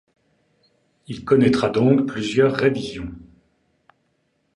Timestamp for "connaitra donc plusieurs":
1.23-2.55